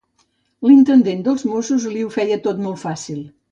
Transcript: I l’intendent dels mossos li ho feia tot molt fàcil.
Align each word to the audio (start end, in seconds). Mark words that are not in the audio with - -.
I 0.67 0.71
l’intendent 0.71 1.21
dels 1.27 1.45
mossos 1.51 1.87
li 1.93 2.03
ho 2.07 2.11
feia 2.17 2.41
tot 2.49 2.67
molt 2.67 2.85
fàcil. 2.89 3.25